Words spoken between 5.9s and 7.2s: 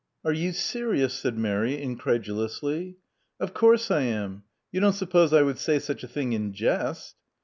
a thing in jest?"